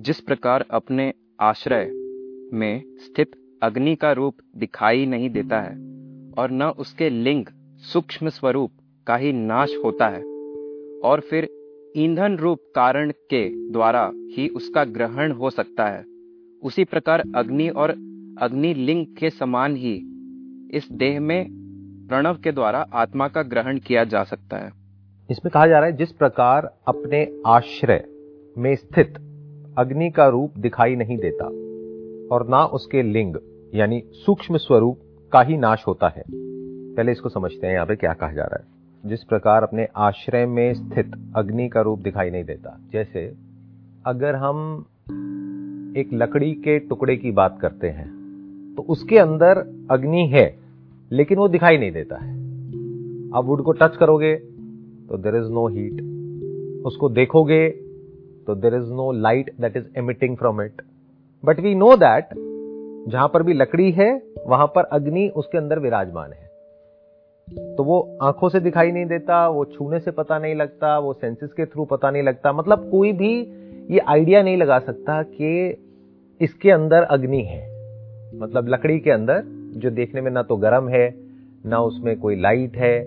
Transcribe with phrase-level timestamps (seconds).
[0.00, 1.84] जिस प्रकार अपने आश्रय
[2.52, 3.30] में स्थित
[3.62, 5.72] अग्नि का रूप दिखाई नहीं देता है
[6.38, 7.44] और न उसके लिंग
[7.82, 8.70] सूक्ष्म स्वरूप
[9.06, 10.22] का ही नाश होता है,
[11.00, 11.48] और फिर
[11.96, 16.04] ईंधन रूप कारण के द्वारा ही उसका ग्रहण हो सकता है,
[16.62, 17.90] उसी प्रकार अग्नि और
[18.40, 19.94] अग्नि लिंग के समान ही
[20.74, 21.46] इस देह में
[22.10, 24.72] प्रणव के द्वारा आत्मा का ग्रहण किया जा सकता है।
[25.30, 28.04] इसमें कहा जा रहा है, जिस प्रकार अपने आश्रय
[28.58, 29.14] में स्थित
[29.78, 31.44] अग्नि का रूप दिखाई नहीं देता,
[32.34, 33.36] और ना उसके लिंग,
[33.74, 34.98] यानी सूक्ष्म स्वरूप
[35.32, 38.56] का ही नाश होता है। पहले इसको समझते हैं यहाँ पे क्या कहा जा रहा
[38.56, 38.64] है।
[39.04, 43.26] जिस प्रकार अपने आश्रय में स्थित अग्नि का रूप दिखाई नहीं देता, जैसे
[44.06, 44.86] अगर हम
[45.96, 49.58] एक लकड़ी के टुकड़े की बात करते हैं तो उसके अंदर
[49.90, 50.58] अग्नि है,
[51.10, 52.34] लेकिन वो दिखाई नहीं देता है।
[53.34, 54.34] आप वुड को टच करोगे
[55.08, 56.02] तो देर इज़ नो हीट
[56.86, 57.68] उसको देखोगे
[58.46, 60.82] तो there is no light that is emitting from it
[61.44, 62.28] but we know that
[63.08, 66.50] जहाँ पर भी लकड़ी है, वहाँ पर अग्नि उसके अंदर विराजमान है।
[67.76, 71.52] तो वो आँखों से दिखाई नहीं देता, वो छूने से पता नहीं लगता, वो सेंसेस
[71.52, 73.40] के थ्रू पता नहीं लगता। मतलब कोई भी
[73.90, 75.76] ये आइडिया नहीं लगा सकता कि
[76.40, 77.70] इसके अंदर अग्नि है।
[78.34, 79.42] मतलब लकड़ी के अंदर,
[79.76, 81.14] जो देखने में ना तो गर्म है,
[81.66, 83.04] ना उसमें कोई लाइट है,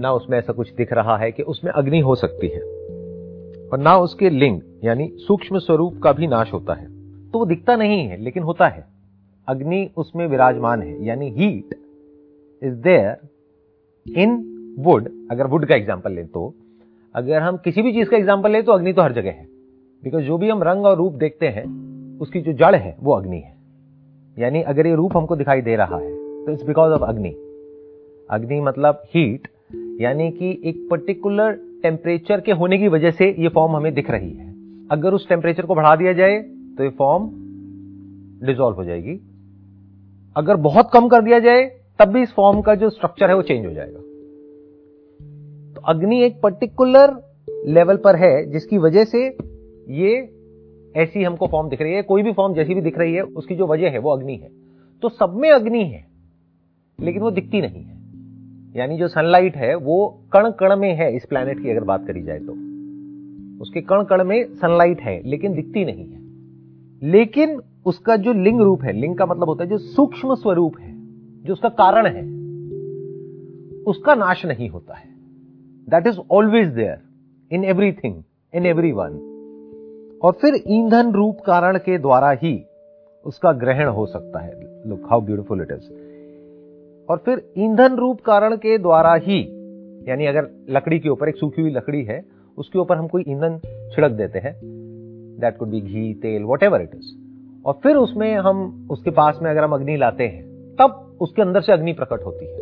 [0.00, 2.79] ना उसमें ऐसा कुछ दिख रहा है कि उसमें अग्नि हो सकती है।
[3.72, 6.86] और ना उसके लिंग, यानी सूक्ष्म स्वरूप का भी नाश होता है।
[7.30, 8.84] तो वो दिखता नहीं है, लेकिन होता है।
[9.48, 11.74] अग्नि उसमें विराजमान है, यानी heat
[12.62, 14.36] is there in
[14.78, 16.54] wood अगर वुड का एग्ज़ाम्पल लें तो
[17.14, 19.46] अगर हम किसी भी चीज़ का एग्ज़ाम्पल ले तो अग्नि तो हर जगह है।
[20.02, 21.64] बिकॉज़ जो भी हम रंग और रूप देखते हैं,
[22.18, 23.54] उसकी जो जड़ है, वो अग्नि है।
[24.36, 26.10] यानी अगर ये रूप हमको दिखाई दे रहा है
[26.44, 27.34] तो इट्स बिकॉज़ ऑफ़ अग्नि।
[28.30, 29.48] अग्नि मतलब हीट
[30.00, 34.30] यानी कि एक पर्टिकुलर टेम्परेचर के होने की वजह से ये फॉर्म हमें दिख रही
[34.30, 34.48] है।
[34.88, 36.38] अगर उस टेम्परेचर को बढ़ा दिया जाए
[36.78, 37.28] तो ये फॉर्म
[38.46, 39.20] डिजोल्व हो जाएगी।
[40.36, 41.64] अगर बहुत कम कर दिया जाए,
[41.98, 44.00] तब भी इस फॉर्म का जो स्ट्रक्चर है वो चेंज हो जाएगा।
[45.74, 47.14] तो अग्नि एक पर्टिकुलर
[47.68, 49.26] लेवल पर है, जिसकी वजह से
[49.94, 50.12] ये
[50.94, 53.54] ऐसी हमको फॉर्म दिख रही है। कोई भी फॉर्म जैसी भी दिख रही है, उसकी
[53.54, 54.48] जो वजह है वो अग्नि है।
[55.02, 56.04] तो सब में अग्नि है,
[56.98, 57.99] लेकिन वो दिखती नहीं है।
[58.76, 62.22] यानी जो सनलाइट है, वो कण कण में है, इस प्लैनेट की अगर बात करी
[62.22, 62.52] जाए तो।
[63.62, 66.20] उसके कण कण में सनलाइट है, लेकिन दिखती नहीं है।
[67.10, 70.94] लेकिन उसका जो लिंग रूप है, लिंग का मतलब होता है जो सूक्ष्म स्वरूप है,
[71.42, 72.22] जो उसका कारण है,
[73.84, 75.08] उसका नाश नहीं होता है।
[75.90, 76.98] That is always there
[77.52, 78.22] in everything
[78.54, 79.26] in every one
[80.22, 82.64] और फिर ईंधन रूप कारण के द्वारा ही
[83.24, 86.09] उसका ग्रहण हो सकता है। Look how beautiful it is
[87.10, 89.40] और फिर ईंधन रूप कारण के द्वारा ही,
[90.08, 92.24] यानी अगर लकड़ी के ऊपर, एक सूखी हुई लकड़ी है,
[92.58, 93.58] उसके ऊपर हम कोई ईंधन
[93.94, 94.60] छिड़क देते हैं
[95.40, 97.16] दैट कुड बी घी, तेल वट एवर इट इज़
[97.66, 100.44] और फिर उसमें हम, उसके पास में अगर हम अग्नि लाते हैं,
[100.76, 102.54] तब उसके अंदर से अग्नि प्रकट होती है।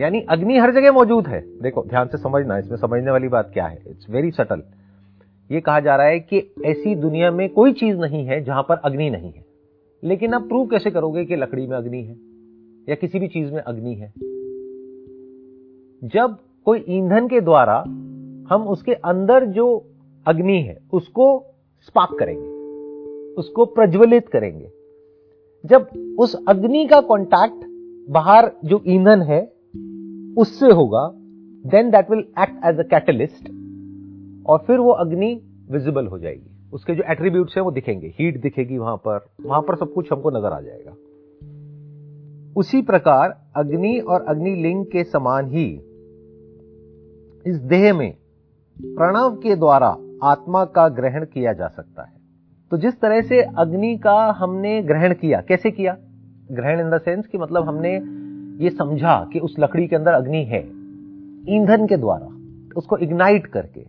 [0.00, 3.66] यानी अग्नि हर जगह मौजूद है। देखो, ध्यान से समझना, इसमें समझने वाली बात क्या
[3.66, 3.78] है?
[3.86, 4.62] इट्स वेरी सटल
[5.50, 8.76] ये कहा जा रहा है कि ऐसी दुनिया में कोई चीज़ नहीं है जहाँ पर
[8.76, 9.44] अग्नि नहीं है।
[10.04, 12.31] लेकिन आप प्रूव कैसे करोगे कि लकड़ी में अग्नि है?
[12.88, 14.12] या किसी भी चीज़ में अग्नि है।
[16.02, 17.78] जब कोई ईंधन के द्वारा
[18.50, 19.66] हम उसके अंदर जो
[20.26, 21.26] अग्नि है, उसको
[21.80, 22.48] स्पार्क करेंगे,
[23.34, 24.70] उसको प्रज्वलित करेंगे।
[25.64, 25.88] जब
[26.18, 27.64] उस अग्नि का कांटेक्ट
[28.10, 29.40] बाहर जो ईंधन है,
[30.36, 31.08] उससे होगा
[31.64, 33.48] then that will act as a catalyst
[34.46, 35.34] और फिर वो अग्नि
[35.70, 39.76] विजिबल हो जाएगी। उसके जो एट्रीब्यूट्स हैं वो दिखेंगे। हीट दिखेगी वहाँ पर वहाँ पर
[39.76, 40.94] सब कुछ हमको नज़र आ जाएगा।
[42.56, 45.64] उसी प्रकार अग्नि और अग्निलिंग के समान ही
[47.46, 48.14] इस देह में
[48.84, 52.12] प्रणव के द्वारा आत्मा का ग्रहण किया जा सकता है।
[52.70, 55.96] तो जिस तरह से अग्नि का हमने ग्रहण किया, कैसे किया?
[56.52, 57.94] ग्रहण इन द सेंस कि मतलब हमने
[58.64, 60.60] ये समझा कि उस लकड़ी के अंदर अग्नि है,
[61.56, 62.28] ईंधन के द्वारा,
[62.76, 63.86] उसको इग्नाइट करके।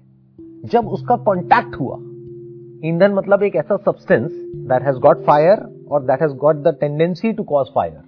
[0.67, 1.95] जब उसका कांटेक्ट हुआ,
[2.85, 7.33] ईंधन मतलब एक ऐसा substance that has got fire और that has got the tendency
[7.33, 8.02] to cause fire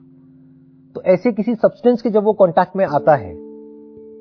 [0.95, 3.33] तो ऐसे किसी सब्सटेंस के जब वो कांटेक्ट में आता है,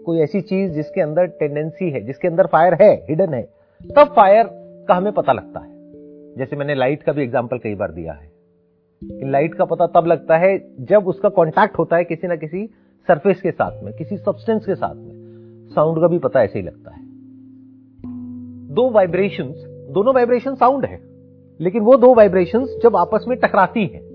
[0.03, 3.43] कोई ऐसी चीज़ जिसके अंदर टेंडेंसी है, जिसके अंदर फायर है हिडन है,
[3.97, 4.45] तब फायर
[4.89, 5.71] का हमें पता लगता है।
[6.35, 8.31] जैसे मैंने लाइट का भी एग्ज़ाम्पल कई बार दिया है।
[9.05, 12.67] कि लाइट का पता तब लगता है जब उसका कांटेक्ट होता है किसी ना किसी
[13.09, 16.65] सरफेस के साथ में, किसी सब्सटेंस के साथ में। साउंड का भी पता ऐसे ही
[16.65, 17.03] लगता है।
[18.75, 21.01] दो वाइब्रेशंस दोनों वाइब्रेशन साउंड है,
[21.61, 24.14] लेकिन वो दो वाइब्रेशंस जब आपस में टकराती हैं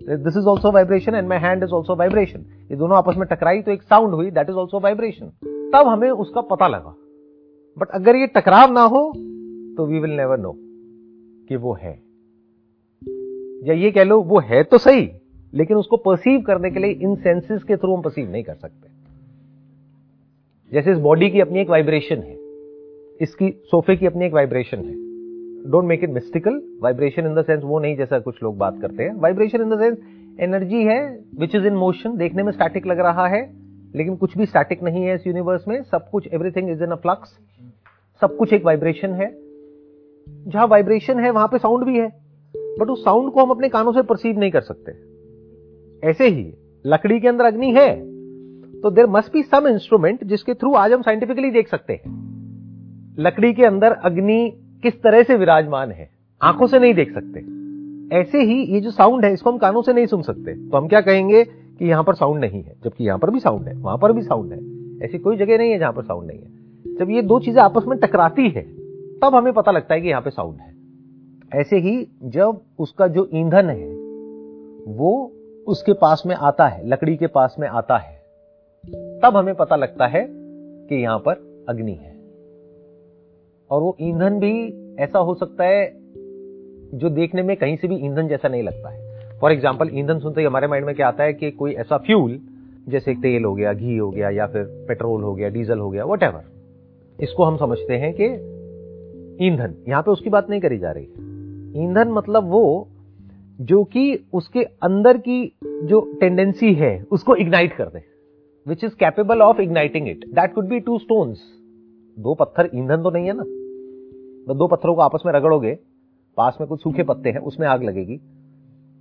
[0.00, 3.62] this is also vibration and my hand is also vibration ये दोनों आपस में टकराई
[3.62, 5.26] तो एक साउंड हुई दैट इज़ ऑल्सो वाइब्रेशन
[5.72, 6.94] तब हमें उसका पता लगा।
[7.76, 9.00] बट अगर ये टकराव ना हो
[9.76, 10.54] तो वी विल नेवर नो
[11.48, 11.92] कि वो है।
[13.64, 15.08] या ये कह लो, वो है तो सही,
[15.54, 18.88] लेकिन उसको परसीव करने के लिए इन सेंसेस के थ्रू हम परसीव नहीं कर सकते।
[20.72, 22.36] जैसे इस बॉडी की अपनी एक वाइब्रेशन है,
[23.20, 25.07] इसकी सोफे की अपनी एक वाइब्रेशन है।
[25.66, 29.02] Don't make it mystical vibration in the sense वो नहीं जैसा कुछ लोग बात करते
[29.02, 29.98] हैं। Vibration in the sense
[30.40, 31.00] energy है
[31.38, 33.42] विच इज़ इन मोशन देखने में स्टैटिक लग रहा है,
[33.94, 36.94] लेकिन कुछ भी स्टैटिक नहीं है इस यूनिवर्स में। सब कुछ everything is in a
[36.94, 37.38] flux
[38.20, 39.30] सब कुछ एक वाइब्रेशन है।
[40.46, 42.08] जहाँ वाइब्रेशन है, वहाँ पे साउंड भी है।
[42.56, 44.92] बट उस साउंड को हम अपने कानों से परसीव नहीं कर सकते।
[46.08, 46.54] ऐसे ही,
[46.86, 48.00] लकड़ी के अंदर अग्नि है।
[48.80, 52.16] तो there must be some instrument जिसके थ्रू आज हम साइंटिफिकली देख सकते हैं।
[53.18, 56.10] लकड़ी के अंदर अग्नि किस तरह से विराजमान है?
[56.42, 57.58] आँखों से नहीं देख सकते।
[58.16, 60.88] ऐसे ही ये जो साउंड है, इसको हम कानों से नहीं सुन सकते। तो हम
[60.88, 63.98] क्या कहेंगे कि यहाँ पर साउंड नहीं है, जबकि यहाँ पर भी साउंड है, वहाँ
[63.98, 66.58] पर भी साउंड है। ऐसी कोई जगह नहीं है जहाँ पर साउंड नहीं है।
[66.96, 68.62] जब ये दो चीज़ें आपस में टकराती है,
[69.22, 70.74] तब हमें पता लगता है कि यहाँ पर साउंड है।
[71.60, 73.88] ऐसे ही जब उसका जो ईंधन है,
[74.94, 75.32] वो
[75.66, 78.22] उसके पास में आता है, लकड़ी के पास में आता है,
[79.22, 80.28] तब हमें पता लगता है
[80.88, 82.17] कि यहाँ पर अग्नि है।
[83.70, 84.52] और वो ईंधन भी
[85.02, 85.86] ऐसा हो सकता है
[86.94, 90.40] जो देखने में कहीं से भी ईंधन जैसा नहीं लगता है। फॉर एग्ज़ाम्पल ईंधन सुनते
[90.40, 92.38] ही हमारे माइंड में क्या आता है कि कोई ऐसा फ्यूल
[92.88, 96.04] जैसे तेल हो गया, घी हो गया, या फिर पेट्रोल हो गया डीजल हो गया
[96.04, 96.24] वट
[97.18, 98.24] इसको हम समझते हैं कि
[99.46, 101.04] ईंधन, यहाँ पे उसकी बात नहीं करी जा रही।
[101.84, 102.88] ईंधन मतलब वो,
[103.60, 105.52] जो कि उसके अंदर की
[105.84, 108.02] जो टेंडेंसी है, उसको इग्नाइट कर दे
[108.66, 111.38] which is capable of igniting it that could be two stones
[112.16, 113.44] दो पत्थर ईंधन तो नहीं है ना।
[114.54, 115.78] दो पत्थरों को आपस में रगड़ोगे,
[116.36, 118.16] पास में कुछ सूखे पत्ते हैं, उसमें आग लगेगी।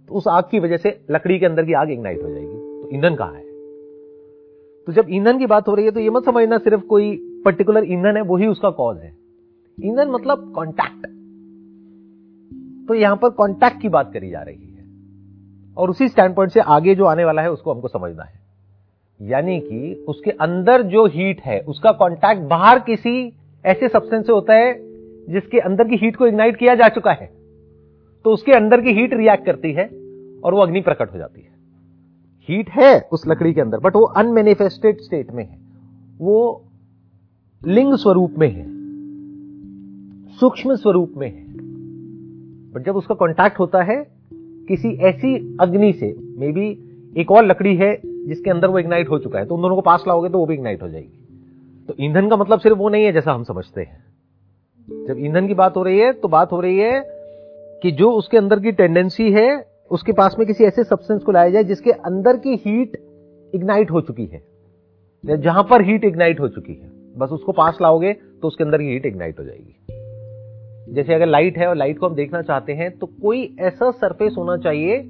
[0.08, 2.90] तो उस आग की वजह से लकड़ी के अंदर की आग इग्नाइट हो जाएगी। तो
[2.94, 3.44] ईंधन कहाँ है?
[4.86, 7.16] तो जब ईंधन की बात हो रही है तो ये मत समझना सिर्फ़ कोई
[7.46, 9.18] पर्टिकुलर ईंधन है वही उसका कॉज है।
[9.84, 11.08] ईंधन मतलब कॉन्टैक्ट
[12.88, 14.86] तो यहाँ पर कॉन्टैक्ट की बात करी जा रही है।
[15.78, 18.40] और उसी स्टैंड पॉइंट से आगे जो आने वाला है, उसको हमको समझना है।
[19.22, 23.34] यानी कि उसके अंदर जो हीट है, उसका कांटेक्ट बाहर किसी
[23.66, 24.87] ऐसे सब्सटेंस से होता है
[25.28, 27.30] जिसके अंदर की हीट को इग्नाइट किया जा चुका है
[28.26, 29.86] तो उसके अंदर की हीट रिएक्ट करती है
[30.44, 31.56] और वो अग्नि प्रकट हो जाती है।
[32.50, 35.58] हीट है उस लकड़ी के अंदर बट वो अनमेनिफेस्टेड स्टेट में है।
[36.20, 36.64] वो
[37.62, 38.66] लिंग स्वरूप में है,
[40.40, 41.46] सूक्ष्म स्वरूप में है।
[42.74, 43.96] बट जब उसका कांटेक्ट होता है
[44.68, 46.68] किसी ऐसी अग्नि से मे बी
[47.16, 49.82] एक और लकड़ी है जिसके अंदर वो इग्नाइट हो चुका है तो उन दोनों को
[49.82, 53.06] पास लाओगे तो वो भी इग्नाइट हो जाएगी। तो ईंधन का मतलब सिर्फ़ वो नहीं
[53.06, 54.04] है जैसा हम समझते हैं।
[54.88, 57.02] जब ईंधन की बात हो रही है तो बात हो रही है
[57.84, 61.50] कि जो उसके अंदर की टेंडेंसी है, उसके पास में किसी ऐसे सब्सटेंस को लाया
[61.50, 62.98] जाए जिसके अंदर की हीट
[63.54, 64.42] इग्नाइट हो चुकी है।
[65.24, 68.86] जहाँ पर हीट इग्नाइट हो चुकी है। बस उसको पास लाओगे तो उसके अंदर की
[68.86, 72.92] हीट इग्नाइट हो जाएगी। जैसे अगर लाइट है और लाइट को हम देखना चाहते हैं
[72.92, 75.02] तो कोई ऐसा सरफेस होना चाहिए,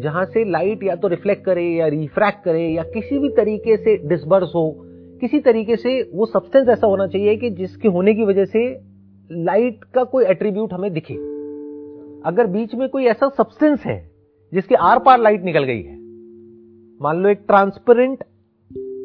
[0.00, 3.96] जहाँ से लाइट या तो रिफ्लेक्ट करे, या रिफ्रैक्ट करे, या किसी भी तरीके से
[4.08, 4.70] डिस्बर्स हो।
[5.20, 8.68] किसी तरीके से वो सब्सटेंस ऐसा होना चाहिए कि जिसके होने की वजह से
[9.32, 11.14] लाइट का कोई एट्रीब्यूट हमें दिखे।
[12.26, 14.10] अगर बीच में कोई ऐसा सब्सटेंस है,
[14.52, 15.94] जिसके आर पार लाइट निकल गई है,
[17.02, 18.24] मान लो एक ट्रांसपेरेंट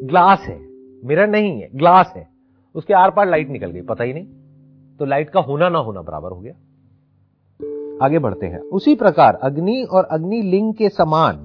[0.04, 0.60] ग्लास है
[1.04, 2.28] मिरर नहीं है ग्लास है,
[2.74, 4.26] उसके आर पार लाइट निकल गई, पता ही नहीं।
[4.98, 6.54] तो लाइट का होना ना होना बराबर हो गया।
[8.02, 11.36] आगे बढ़ते हैं। उसी प्रकार अग्नि और अग्नि लिंग के समान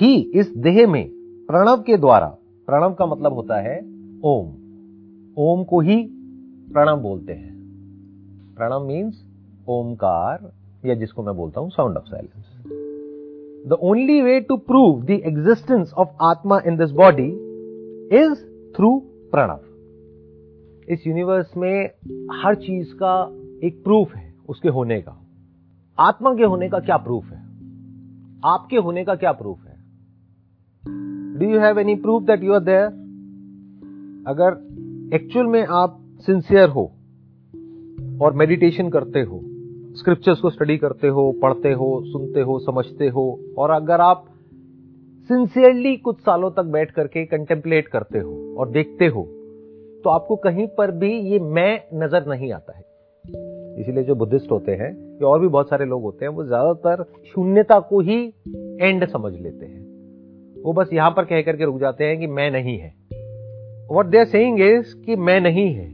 [0.00, 1.08] ही इस देह में
[1.48, 2.36] प्रणव के द्वारा,
[2.66, 3.78] प्रणव का मतलब होता है
[4.24, 4.48] ओम।
[5.38, 6.08] ओम को ही
[6.72, 7.59] प्रणव बोलते हैं।
[8.60, 9.14] प्रणव मीन्स
[9.68, 10.52] ओमकार
[10.88, 12.44] या जिसको मैं बोलता हूँ sound of silence
[13.66, 17.28] the only way to prove the existence of atma in this body
[18.16, 18.34] is
[18.76, 19.02] through
[19.34, 19.60] pranav
[20.88, 21.90] इस यूनिवर्स में
[22.42, 23.32] हर चीज़ का
[23.66, 25.22] एक प्रूफ है उसके होने का।
[25.98, 27.42] आत्मा के होने का क्या प्रूफ है?
[28.44, 29.76] आपके होने का क्या प्रूफ है?
[31.38, 32.86] Do you have any proof that you are there
[34.26, 34.52] अगर
[35.16, 36.92] एक्चुअल में आप सिंसियर हो
[38.20, 39.40] और मेडिटेशन करते हो
[39.96, 44.24] स्क्रिप्चर्स को स्टडी करते हो, पढ़ते हो, सुनते हो, समझते हो, और अगर आप
[45.30, 49.22] सिंसियरली कुछ सालों तक बैठ करके कंटेम्पलेट करते हो और देखते हो
[50.04, 52.82] तो आपको कहीं पर भी ये मैं नज़र नहीं आता है।
[53.80, 54.90] इसीलिए जो बुद्धिस्ट होते हैं,
[55.22, 58.18] या और भी बहुत सारे लोग होते हैं, वो ज़्यादातर शून्यता को ही
[58.80, 62.50] एंड समझ लेते हैं। वो बस यहाँ पर कह करके रुक जाते हैं कि मैं
[62.50, 62.92] नहीं है।
[63.90, 65.88] वट दे सेइंग इज़ कि मैं नहीं है,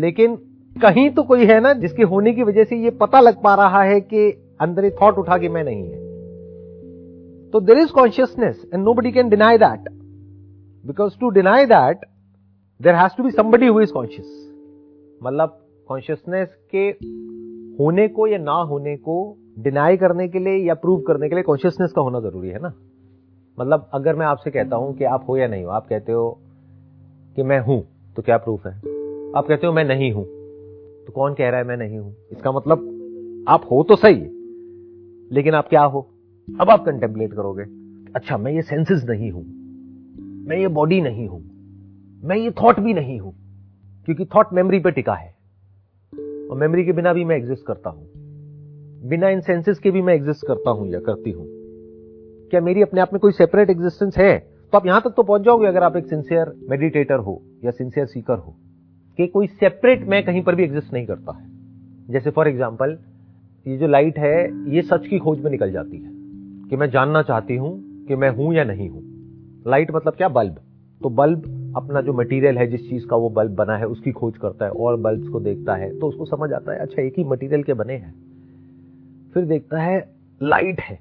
[0.00, 0.38] लेकिन
[0.78, 3.82] कहीं तो कोई है ना जिसके होने की वजह से ये पता लग पा रहा
[3.82, 4.30] है कि
[4.60, 6.06] अंदर एक थॉट उठा कि मैं नहीं है।
[7.50, 9.88] तो there is consciousness and nobody can deny that
[10.84, 12.04] because to deny that
[12.80, 14.50] there has to be somebody who is conscious
[15.22, 15.58] मतलब
[15.88, 16.88] कॉन्शियसनेस के
[17.82, 19.16] होने को या ना होने को
[19.58, 22.72] डिनाई करने के लिए या प्रूव करने के लिए कॉन्शियसनेस का होना ज़रूरी है ना।
[23.58, 26.30] मतलब अगर मैं आपसे कहता हूँ कि आप हो या नहीं हो, आप कहते हो
[27.36, 27.82] कि मैं हूँ
[28.16, 28.72] तो क्या प्रूफ है?
[29.36, 30.24] आप कहते हो मैं नहीं हूँ
[31.08, 32.14] तो कौन कह रहा है मैं नहीं हूँ?
[32.32, 34.20] इसका मतलब आप हो तो सही,
[35.30, 36.00] लेकिन आप क्या हो?
[36.48, 37.62] अब आप कंटेम्पलेट करोगे
[38.12, 39.44] अच्छा मैं ये सेंसेस नहीं हूँ,
[40.48, 41.40] मैं ये बॉडी नहीं हूँ,
[42.22, 43.32] मैं ये थॉट भी नहीं हूँ,
[44.06, 45.28] क्योंकि थॉट मेमोरी पे टिका है।
[46.50, 48.06] और मेमोरी के बिना भी मैं एग्जिस्ट करता हूँ,
[49.08, 51.46] बिना इन सेंसेस के भी मैं एग्जिस्ट करता हूँ या करती हूँ।
[52.50, 54.38] क्या मेरी अपने आप में कोई सेपरेट एग्जिस्टेंस है?
[54.72, 58.06] तो आप यहाँ तक तो पहुँच जाओगे अगर आप एक सिंसियर मेडिटेटर हो या सिंसियर
[58.06, 58.56] सीकर हो।
[59.18, 61.46] कि कोई सेपरेट मैं कहीं पर भी एग्जिस्ट नहीं करता है।
[62.10, 62.96] जैसे फॉर एग्ज़ाम्पल
[63.66, 66.10] ये जो लाइट है, ये सच की खोज में निकल जाती है
[66.70, 69.02] कि मैं जानना चाहती हूँ कि मैं हूँ या नहीं हूँ।
[69.66, 70.28] लाइट मतलब क्या?
[70.28, 70.60] बल्ब
[71.00, 74.38] तो बल्ब अपना जो मटेरियल है, जिस चीज़ का वो बल्ब बना है, उसकी खोज
[74.38, 77.24] करता है और बल्ब्स को देखता है तो उसको समझ आता है अच्छा एक ही
[77.24, 78.14] मटेरियल के बने हैं।
[79.34, 79.98] फिर देखता है
[80.40, 80.96] लाइट है।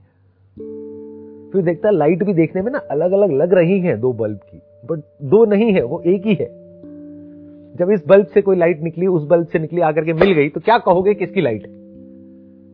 [1.52, 4.40] फिर देखता है लाइट भी देखने में ना अलग अलग लग रही है दो बल्ब
[4.46, 6.67] की बट दो नहीं है, वो एक ही है।
[7.79, 10.50] जब इस बल्ब से कोई लाइट निकली, उस बल्ब से निकली आकर के मिल गई
[10.50, 11.63] तो क्या कहोगे किसकी लाइट?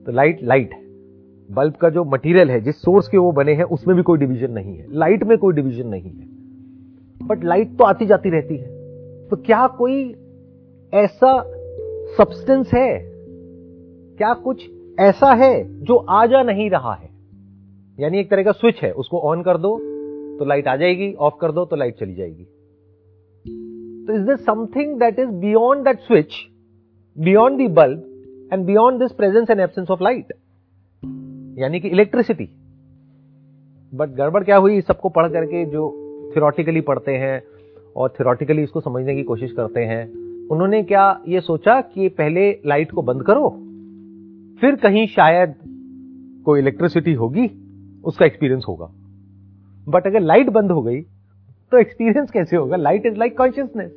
[0.06, 0.82] तो लाइट लाइट है।
[1.52, 4.52] बल्ब का जो मटेरियल है, जिस सोर्स के वो बने हैं, उसमें भी कोई डिवीज़न
[4.52, 6.28] नहीं है। लाइट में कोई डिवीज़न नहीं है।
[7.28, 8.68] बट लाइट तो आती जाती रहती है।
[9.30, 10.16] तो क्या कोई
[10.94, 11.44] ऐसा
[12.18, 13.14] सब्सटेंस है?
[14.18, 14.70] क्या कुछ
[15.00, 17.10] ऐसा है जो आ जा नहीं रहा है?
[18.00, 19.78] यानी एक तरह का स्विच है, उसको ऑन कर दो
[20.40, 22.48] तो लाइट आ जाएगी ऑफ़ कर दो तो लाइट चली जाएगी।
[24.08, 26.34] तो is this something that is beyond that switch
[27.18, 30.34] beyond the bulb and beyond this presence and absence of light
[31.60, 32.50] यानी कि इलेक्ट्रिसिटी
[33.94, 34.82] बट गड़बड़ क्या हुई?
[34.82, 36.00] सबको पढ़ करके जो
[36.36, 37.42] थियोरटिकली पढ़ते हैं
[37.96, 40.06] और थियोरटिकली इसको समझने की कोशिश करते हैं,
[40.48, 43.50] उन्होंने क्या ये सोचा कि पहले लाइट को बंद करो?
[44.62, 45.56] फिर कहीं शायद
[46.46, 47.50] कोई इलेक्ट्रिसिटी होगी,
[48.06, 48.90] उसका एक्सपीरियंस होगा।
[49.90, 51.02] बट अगर लाइट बंद हो गई
[51.74, 52.76] तो एक्सपीरियंस कैसे होगा?
[52.76, 53.92] लाइट इज़ लाइक कॉन्शियसनेस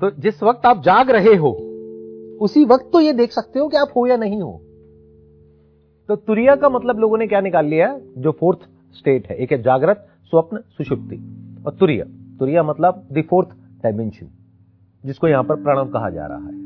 [0.00, 1.50] तो जिस वक्त आप जाग रहे हो,
[2.40, 4.60] उसी वक्त तो ये देख सकते हो कि आप हो या नहीं हो।
[6.08, 8.58] तो तुरिया का मतलब लोगों ने क्या निकाल लिया जो फोर्थ
[8.92, 11.16] स्टेट है। एक है जागृत, स्वप्न, सुषुप्ति।
[11.66, 12.04] और तुरिया।
[12.38, 13.48] तुरिया मतलब द फोर्थ
[13.82, 14.26] डायमेंशन
[15.04, 16.62] जिसको यहाँ पर प्रणव कहा जा रहा है।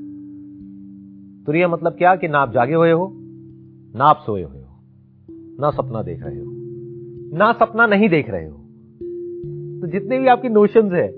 [1.45, 2.17] तुरिया मतलब क्या?
[2.17, 3.13] कि ना आप जागे हुए हो,
[3.97, 4.77] ना आप सोए हुए हो,
[5.61, 6.53] ना सपना देख रहे हो,
[7.37, 8.66] ना सपना नहीं देख रहे हो।
[9.87, 11.09] तो जितने भी आपकी नोशंस है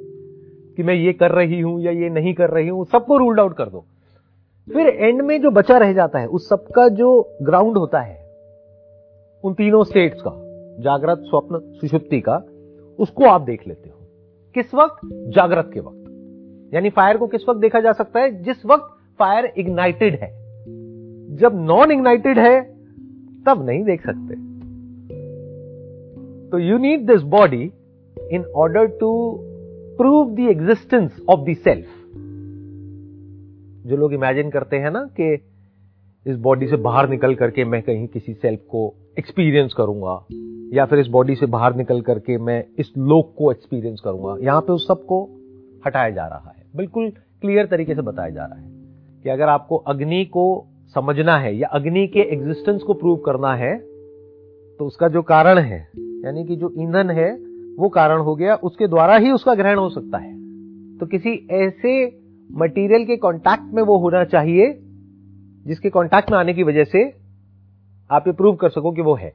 [0.77, 3.57] कि मैं ये कर रही हूँ या ये नहीं कर रही हूँ, सबको रूल्ड आउट
[3.57, 3.85] कर दो।
[4.73, 8.31] फिर एंड में जो बचा रह जाता है, उस सबका जो ग्राउंड होता है,
[9.45, 10.31] उन तीनों स्टेट्स का,
[10.83, 12.43] जागृत स्वप्न, सुषुप्ति का,
[12.99, 13.97] उसको आप देख लेते हो।
[14.55, 15.01] किस वक्त?
[15.05, 16.05] जागृत के वक्त।
[16.75, 18.43] यानी फायर को किस वक्त देखा जा सकता है?
[18.43, 20.31] जिस वक्त फायर इग्नाइटेड है।
[21.37, 22.63] जब नॉन इग्नाइटेड है,
[23.47, 24.49] तब नहीं देख सकते।
[26.51, 27.73] तो you need this body
[28.33, 29.11] in order to
[29.99, 31.87] prove the existence of the self
[33.87, 35.33] जो लोग इमेजिन करते हैं ना कि
[36.27, 40.25] इस बॉडी से बाहर निकल करके मैं कहीं किसी सेल्फ को एक्सपीरियंस करूँगा,
[40.73, 44.61] या फिर इस बॉडी से बाहर निकल करके मैं इस लोक को एक्सपीरियंस करूँगा, यहाँ
[44.61, 45.23] पे उस सबको
[45.87, 47.11] हटाया जा रहा है। बिल्कुल
[47.43, 48.71] क्लियर तरीके से बताया जा रहा है
[49.25, 50.67] कि अगर आपको अग्नि को
[50.97, 53.77] समझना है, या अग्नि के एग्जिस्टेंस को प्रूव करना है
[54.81, 55.81] तो उसका जो कारण है,
[56.25, 57.31] यानी कि जो ईंधन है
[57.79, 60.39] वो कारण हो गया, उसके द्वारा ही उसका ग्रहण हो सकता है।
[60.99, 62.21] तो किसी ऐसे
[62.53, 64.79] मटेरियल के कांटेक्ट में वो होना चाहिए,
[65.67, 67.15] जिसके कांटेक्ट में आने की वजह से
[68.11, 69.31] आप ये प्रूव कर सको कि वो है।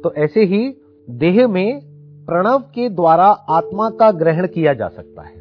[0.00, 0.74] तो ऐसे ही
[1.10, 1.80] देह में
[2.26, 5.36] प्रणव के द्वारा आत्मा का ग्रहण किया जा सकता है।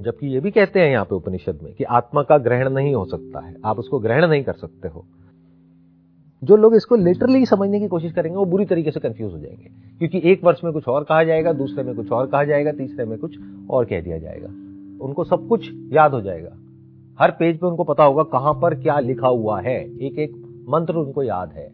[0.00, 3.04] जबकि ये भी कहते हैं यहाँ पे उपनिषद में कि आत्मा का ग्रहण नहीं हो
[3.04, 5.04] सकता है। आप उसको ग्रहण नहीं कर सकते हो।
[6.44, 9.70] जो लोग इसको लिटरली समझने की कोशिश करेंगे, वो बुरी तरीके से कंफ्यूज हो जाएँगे।
[9.98, 13.04] क्योंकि एक वर्ष में कुछ और कहा जाएगा, दूसरे में कुछ और कहा जाएगा, तीसरे
[13.04, 13.38] में कुछ
[13.70, 14.48] और कह दिया जाएगा।
[15.04, 16.50] उनको सब कुछ याद हो जाएगा।
[17.20, 20.36] हर पेज पे उनको पता होगा कहाँ पर क्या लिखा हुआ है। एक एक
[20.68, 21.70] मंत्र उनको याद है।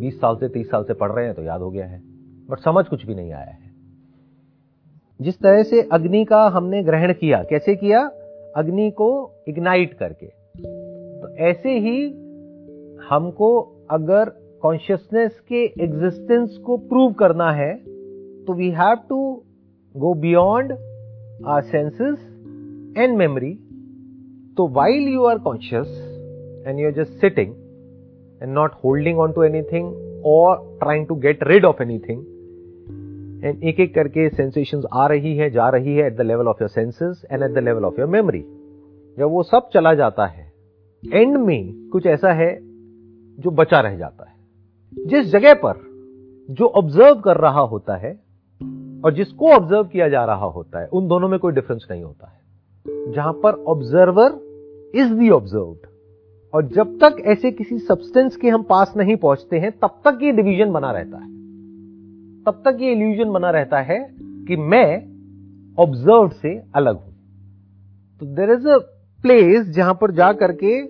[0.00, 2.02] बीस साल से तीस साल से पढ़ रहे हैं तो याद हो गया है।
[2.50, 3.72] बट समझ कुछ भी नहीं आया है।
[5.20, 8.10] जिस तरह से अग्नि का हमने ग्रहण किया, कैसे किया?
[8.56, 10.26] अग्नि को इग्नाइट करके।
[11.20, 12.21] तो ऐसे ही
[13.12, 14.24] हमको अगर
[14.62, 17.74] कॉन्शियसनेस के एग्जिस्टेंस को प्रूव करना है
[18.44, 19.42] तो we have to
[19.96, 20.72] go beyond
[21.46, 22.18] our senses
[22.98, 23.54] and memory
[24.56, 25.88] तो while you are conscious
[26.66, 27.54] and you are just sitting
[28.42, 29.90] and not holding on to anything
[30.24, 30.46] or
[30.82, 32.22] trying to get rid of anything
[33.44, 36.56] and एक एक करके sensations आ रही है, जा रही है at the level of
[36.60, 38.40] your senses and at the level of your memory
[39.18, 40.52] जब वो सब चला जाता है
[41.12, 42.71] एंड में कुछ ऐसा है
[43.40, 44.34] जो बचा रह जाता है।
[45.06, 45.92] जिस जगह पर
[46.50, 48.20] जो ऑब्ज़र्व कर रहा होता है
[49.04, 52.26] और जिसको ऑब्ज़र्व किया जा रहा होता है, उन दोनों में कोई डिफरेंस नहीं होता
[52.26, 52.42] है।
[53.12, 54.40] जहाँ पर ऑब्जर्वर
[54.94, 55.86] इज़ दी ऑब्जर्व्ड
[56.54, 60.32] और जब तक ऐसे किसी सब्सटेंस के हम पास नहीं पहुँचते हैं, तब तक ये
[60.32, 61.32] डिवीज़न बना रहता है।
[62.44, 65.12] तब तक ये इल्यूजन बना रहता है कि मैं
[65.78, 67.14] ऑब्ज़र्व से अलग हूँ।
[68.20, 68.78] तो देर इज़ अ
[69.22, 70.86] प्लेस जहाँ पर जा करके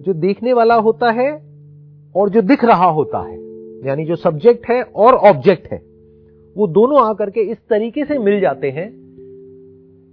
[0.00, 1.45] जो देखने वाला होता है
[2.16, 3.36] और जो दिख रहा होता है,
[3.86, 5.82] यानी जो सब्जेक्ट है और ऑब्जेक्ट है,
[6.56, 9.06] वो दोनों आकर के इस तरीके से मिल जाते हैं,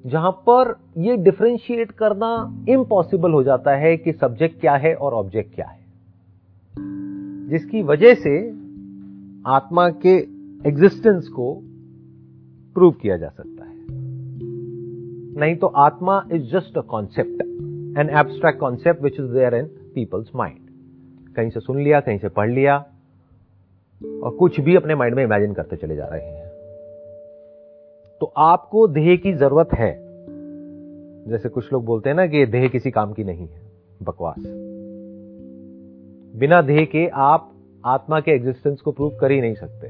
[0.05, 5.55] जहाँ पर ये डिफ्रेंशिएट करना इम्पॉसिबल हो जाता है कि सब्जेक्ट क्या है और ऑब्जेक्ट
[5.55, 5.83] क्या है।
[7.49, 8.49] जिसकी वजह से
[9.47, 10.15] आत्मा के
[10.69, 11.61] एग्जिस्टेंस को
[12.73, 13.75] प्रूव किया जा सकता है।
[15.39, 17.41] नहीं तो atma is just a concept
[17.99, 20.62] an abstract concept which is there in people's mind
[21.33, 22.77] कहीं से सुन लिया, कहीं से पढ़ लिया
[24.23, 26.47] और कुछ भी अपने माइंड में इमेजिन करते चले जा रहे हैं।
[28.21, 29.91] तो आपको देह की ज़रूरत है।
[31.27, 33.61] जैसे कुछ लोग बोलते हैं ना कि देह किसी काम की नहीं है,
[34.03, 34.43] बकवास।
[36.35, 37.49] बिना देह के आप
[37.85, 39.87] आत्मा के एग्जिस्टेंस को प्रूव कर ही नहीं सकते।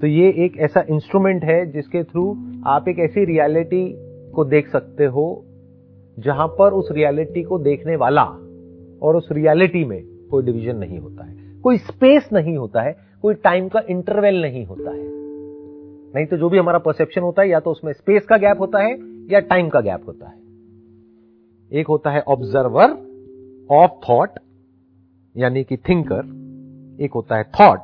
[0.00, 3.84] तो ये एक ऐसा इंस्ट्रूमेंट है जिसके थ्रू आप एक ऐसी रियलिटी
[4.30, 5.44] को देख सकते हो,
[6.18, 8.22] जहाँ पर उस रियलिटी को देखने वाला
[9.02, 13.34] और उस रियलिटी में कोई डिवीज़न नहीं होता है। कोई स्पेस नहीं होता है, कोई
[13.34, 15.16] टाइम का इंटरवल नहीं होता है।
[16.14, 18.78] नहीं तो जो भी हमारा परसेप्शन होता है, या तो उसमें स्पेस का गैप होता
[18.78, 18.98] है,
[19.32, 20.46] या टाइम का गैप होता है।
[21.72, 22.90] एक होता है ऑब्जर्वर
[23.70, 24.30] ऑफ़ थॉट
[25.36, 26.20] यानी कि थिंकर
[27.00, 27.78] एक होता है थॉट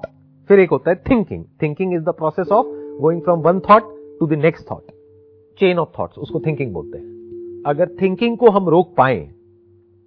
[0.49, 2.66] फिर एक होता है thinking thinking is the process of
[3.00, 3.83] going from one thought
[4.21, 4.83] to the next thought
[5.59, 9.31] chain of thoughts उसको थिंकिंग बोलते हैं। अगर थिंकिंग को हम रोक पाए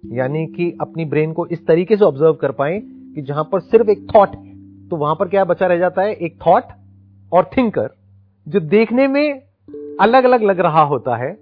[0.04, 3.90] यानी कि अपनी ब्रेन को इस तरीके से ऑब्ज़र्व कर पाए कि जहाँ पर सिर्फ़
[3.90, 4.56] एक थॉट है।
[4.88, 6.12] तो वहाँ पर क्या बचा रह जाता है?
[6.12, 6.64] एक थॉट
[7.32, 7.88] और थिंकर
[8.48, 9.42] जो देखने में
[10.00, 11.38] अलग अलग लग रहा होता है,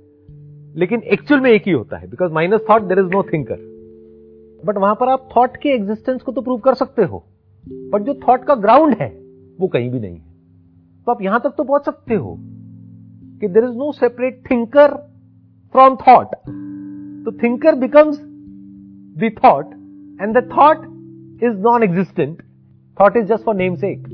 [0.77, 3.57] लेकिन एक्चुअल में एक ही होता है। Because minus thought there is no thinker
[4.65, 7.25] but वहाँ पर आप थॉट के एग्जिस्टेंस को तो प्रूव कर सकते हो।
[7.65, 9.09] बट जो थॉट का ग्राउंड है,
[9.61, 10.35] वो कहीं भी नहीं है।
[11.07, 12.37] तो आप यहाँ तक तो पहुँच सकते हो
[13.41, 14.95] कि there is no separate thinker
[15.73, 16.27] from thought
[17.25, 18.34] तो thinker becomes
[20.23, 20.77] and the thought
[21.45, 22.43] is non existent
[23.01, 24.07] thought is just for namesake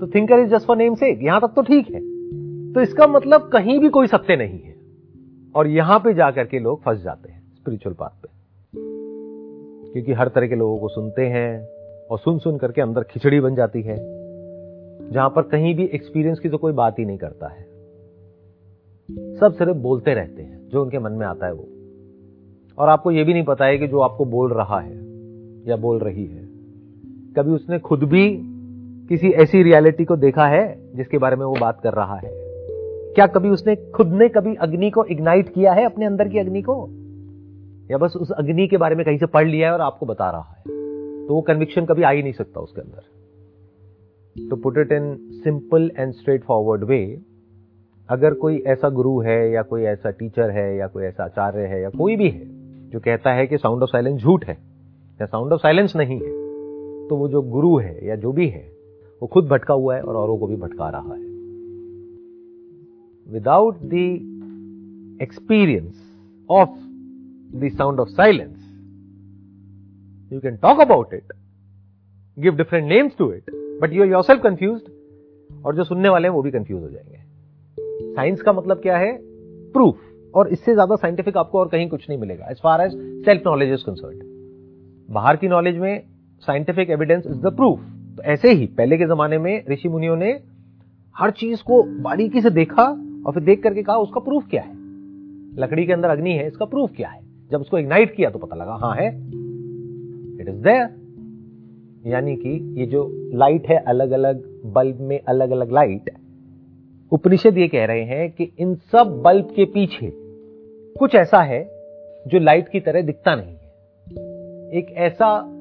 [0.00, 2.00] तो thinker is just for namesake यहाँ तक तो ठीक है।
[2.72, 4.76] तो इसका मतलब कहीं भी कोई सत्य नहीं है।
[5.54, 8.28] और यहाँ पे जाकर के लोग फंस जाते हैं स्पिरिचुअल पाथ पे।
[9.92, 11.68] क्योंकि हर तरह के लोगों को सुनते हैं
[12.10, 13.96] और सुन सुन करके अंदर खिचड़ी बन जाती है।
[15.10, 17.66] जहाँ पर कहीं भी एक्सपीरियंस की तो कोई बात ही नहीं करता है।
[19.36, 21.68] सब सिर्फ़ बोलते रहते हैं। जो उनके मन में आता है वो।
[22.78, 24.96] और आपको यह भी नहीं पता है कि जो आपको बोल रहा है
[25.68, 26.48] या बोल रही है,
[27.36, 28.42] कभी उसने खुद भी
[29.08, 32.30] किसी ऐसी रियलिटी को देखा है जिसके बारे में वो बात कर रहा है?
[33.14, 36.62] क्या कभी उसने खुद ने कभी अग्नि को इग्नाइट किया है अपने अंदर की अग्नि
[36.62, 36.88] को?
[37.90, 40.30] या बस उस अग्नि के बारे में कहीं से पढ़ लिया है और आपको बता
[40.30, 40.62] रहा है?
[41.26, 43.02] तो वो कन्विक्शन कभी आ ही नहीं सकता उसके अंदर।
[44.50, 46.12] तो put it in simple and
[46.44, 47.20] straightforward way
[48.08, 51.82] अगर कोई ऐसा गुरु है या कोई ऐसा टीचर है या कोई ऐसा आचार्य है
[51.82, 52.55] या कोई भी है
[52.86, 54.58] जो कहता है कि साउंड ऑफ़ साइलेंस झूठ है,
[55.20, 56.44] या साउंड ऑफ़ साइलेंस नहीं है
[57.08, 58.72] तो वो जो गुरु है या जो भी है,
[59.22, 61.24] वो खुद भटका हुआ है और औरों को भी भटका रहा है।
[63.26, 63.92] Without the
[65.22, 66.02] experience
[66.50, 66.68] of
[67.58, 68.56] the sound of silence
[70.32, 71.32] you can talk about it
[72.38, 73.50] give different names to it
[73.82, 74.80] but you yourself confuse
[75.64, 79.18] और जो सुनने वाले हैं वो भी कंफ्यूज हो जाएँगे। साइंस का मतलब क्या है?
[79.72, 79.98] प्रूफ
[80.36, 82.92] और इससे ज़्यादा साइंटिफिक आपको और कहीं कुछ नहीं मिलेगा as far as
[83.24, 84.20] self knowledge is concern
[85.10, 86.02] बाहर की नॉलेज में
[86.42, 87.80] scientific evidence is the proof
[88.16, 90.40] तो ऐसे ही पहले के जमाने में ऋषि मुनियों ने
[91.16, 92.82] हर चीज़ को बारीकी से देखा
[93.26, 94.72] और फिर देख करके कहा, उसका प्रूफ क्या है?
[95.58, 97.20] लकड़ी के अंदर अग्नि है, इसका प्रूफ क्या है?
[97.50, 99.08] जब उसको इग्नाइट किया तो पता लगा हाँ है।
[100.40, 100.88] इट इज़ देयर
[102.06, 106.10] यानी कि ये जो लाइट है अलग अलग बल्ब में अलग अलग लाइट
[107.12, 110.06] उपनिषद ये कह रहे हैं कि इन सब बल्ब के पीछे
[110.96, 111.64] कुछ ऐसा है
[112.26, 113.66] जो लाइट की तरह दिखता नहीं है।
[114.78, 115.52] एक ऐसा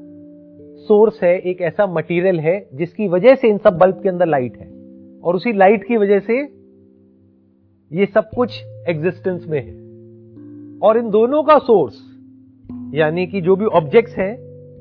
[0.87, 4.57] सोर्स है, एक ऐसा मटेरियल है जिसकी वजह से इन सब बल्ब के अंदर लाइट
[4.57, 4.67] है।
[5.23, 6.41] और उसी लाइट की वजह से
[7.93, 9.73] ये सब कुछ एग्जिस्टेंस में है।
[10.79, 12.15] और इन दोनों का सोर्स
[12.93, 14.37] यानी कि जो भी ऑब्जेक्ट्स हैं,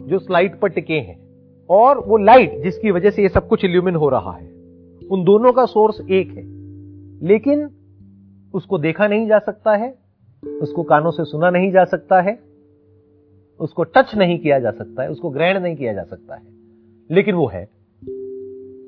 [0.06, 1.18] जो स्लाइड पर टिके हैं,
[1.70, 4.46] और वो लाइट जिसकी वजह से ये सब कुछ इल्यूमिन हो रहा है,
[5.10, 6.42] उन दोनों का सोर्स एक है।
[7.26, 7.70] लेकिन
[8.54, 10.03] उसको देखा नहीं जा सकता है
[10.62, 12.38] उसको कानों से सुना नहीं जा सकता है,
[13.61, 16.42] उसको टच नहीं किया जा सकता है, उसको ग्रहण नहीं किया जा सकता है।
[17.11, 17.64] लेकिन वो है।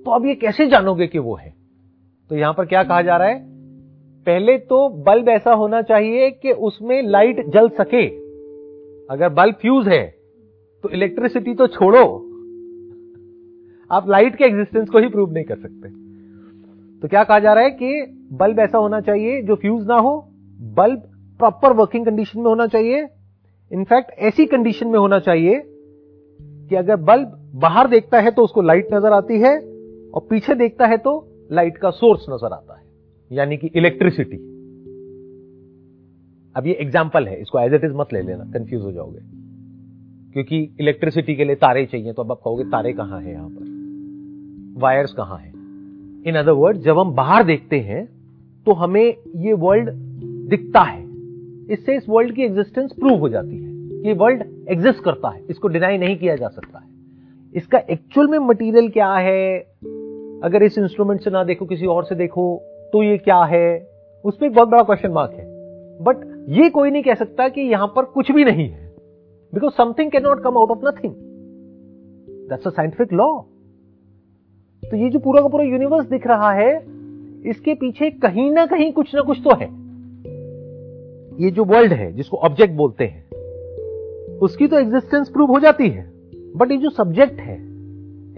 [0.04, 1.54] तो अब ये कैसे जानोगे कि वो है?
[2.28, 3.46] तो यहाँ पर क्या कहा जा रहा है?
[4.26, 8.06] पहले तो बल्ब ऐसा होना चाहिए कि उसमें लाइट जल सके।
[9.06, 10.14] अगर बल्ब फ्यूज है
[10.82, 12.22] तो इलेक्ट्रिसिटी तो छोड़ो।
[13.90, 15.88] आप लाइट के एग्जिस्टेंस को ही प्रूव नहीं कर सकते।
[17.00, 20.28] तो क्या कहा जा रहा है कि बल्ब ऐसा होना चाहिए जो फ्यूज ना हो,
[20.60, 21.02] बल्ब
[21.40, 23.06] प्रॉपर वर्किंग कंडीशन में होना चाहिए।
[23.70, 25.62] इनफैक्ट ऐसी कंडीशन में होना चाहिए
[26.70, 30.86] कि अगर बल्ब बाहर देखता है तो उसको लाइट नज़र आती है और पीछे देखता
[30.86, 31.12] है तो
[31.52, 32.82] लाइट का सोर्स नज़र आता है,
[33.30, 34.36] यानी कि इलेक्ट्रिसिटी
[36.56, 39.18] अब ये एग्ज़ाम्पल है, इसको एज इट इज़ मत ले लेना कंफ्यूज हो जाओगे।
[40.32, 43.74] क्योंकि इलेक्ट्रिसिटी के लिए तारे चाहिए तो अब आप कहोगे तारे कहाँ है यहाँ पर?
[44.76, 45.48] वायर्स कहाँ है?
[46.24, 48.04] इन अदर वर्ड जब हम बाहर देखते हैं
[48.66, 49.04] तो हमें
[49.36, 49.90] ये वर्ल्ड
[50.50, 51.04] दिखता है।
[51.70, 55.68] इससे इस वर्ल्ड की एग्जिस्टेंस प्रूव हो जाती है कि वर्ल्ड एग्जिस्ट करता है, इसको
[55.68, 56.88] डिनाई नहीं किया जा सकता है।
[57.54, 59.58] इसका एक्चुअल में मटेरियल क्या है?
[60.44, 63.88] अगर इस इंस्ट्रूमेंट से ना देखो, किसी और से देखो तो ये क्या है?
[64.24, 65.44] उस पर बहुत बड़ा क्वेश्चन मार्क है।
[66.00, 68.86] बट ये कोई नहीं कह सकता कि यहाँ पर कुछ भी नहीं है।
[69.52, 71.14] Because something cannot come out of nothing
[72.50, 73.28] that's a scientific law
[74.82, 76.76] तो ये जो पूरा का पूरा यूनिवर्स दिख रहा है,
[77.46, 79.68] इसके पीछे कहीं ना कहीं कुछ ना कुछ तो है।
[81.40, 83.30] ये जो वर्ल्ड है, जिसको ऑब्जेक्ट बोलते हैं,
[84.38, 86.12] उसकी तो एग्जिस्टेंस प्रूव हो जाती है।
[86.56, 87.56] बट ये जो सब्जेक्ट है,